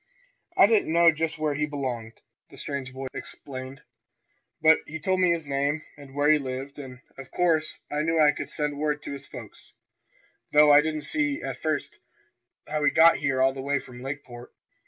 "I 0.57 0.65
didn't 0.65 0.91
know 0.91 1.11
just 1.11 1.37
where 1.37 1.53
he 1.53 1.67
belonged," 1.67 2.21
the 2.49 2.57
strange 2.57 2.91
boy 2.91 3.05
explained. 3.13 3.83
"But 4.59 4.79
he 4.87 4.99
told 4.99 5.19
me 5.19 5.29
his 5.29 5.45
name, 5.45 5.83
and 5.95 6.15
where 6.15 6.31
he 6.31 6.39
lived, 6.39 6.79
and 6.79 7.01
of 7.19 7.29
course 7.29 7.77
I 7.91 8.01
knew 8.01 8.19
I 8.19 8.31
could 8.31 8.49
send 8.49 8.79
word 8.79 9.03
to 9.03 9.13
his 9.13 9.27
folks, 9.27 9.73
though 10.53 10.71
I 10.73 10.81
didn't 10.81 11.03
see, 11.03 11.43
at 11.43 11.57
first, 11.61 11.97
how 12.65 12.83
he 12.83 12.89
got 12.89 13.17
here 13.17 13.43
all 13.43 13.53
the 13.53 13.61
way 13.61 13.77
from 13.77 14.01
Lakeport." 14.01 14.51